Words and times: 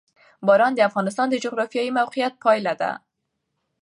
باران 0.47 0.73
د 0.75 0.79
افغانستان 0.89 1.27
د 1.29 1.35
جغرافیایي 1.43 1.91
موقیعت 1.99 2.33
پایله 2.43 2.73
ده. 2.81 2.91